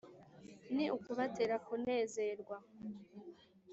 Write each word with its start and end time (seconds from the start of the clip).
ni 0.75 0.85
ukubatera 0.97 1.55
kunezerwa 1.65 2.57